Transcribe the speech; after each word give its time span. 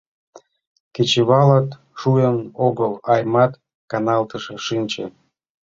Кечывалат 0.95 1.67
шуын 1.99 2.37
огыл, 2.67 2.93
Аймат 3.13 3.51
каналташ 3.91 4.43
шинче. 4.65 5.05